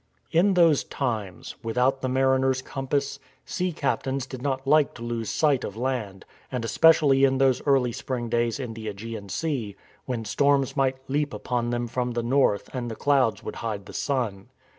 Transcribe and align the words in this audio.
In 0.31 0.55
those 0.55 0.83
times, 0.83 1.53
without 1.61 2.01
the 2.01 2.09
mariner's 2.09 2.63
compass, 2.63 3.19
sea 3.45 3.71
captains 3.71 4.25
did 4.25 4.41
not 4.41 4.65
like 4.65 4.95
to 4.95 5.03
lose 5.03 5.29
sight 5.29 5.63
of 5.63 5.77
land, 5.77 6.25
and 6.51 6.63
espe 6.63 6.89
cially 6.91 7.23
in 7.27 7.37
those 7.37 7.61
earl^ 7.61 7.93
spring 7.93 8.27
days 8.27 8.59
in 8.59 8.73
the 8.73 8.87
^gean 8.91 9.29
Sea 9.29 9.75
when 10.05 10.25
storms 10.25 10.75
might 10.75 10.97
leap 11.07 11.35
upon 11.35 11.69
them 11.69 11.85
from 11.85 12.13
the 12.13 12.23
north 12.23 12.67
and 12.73 12.89
the 12.89 12.95
clouds 12.95 13.43
would 13.43 13.57
hide 13.57 13.85
the 13.85 13.93
sun. 13.93 14.49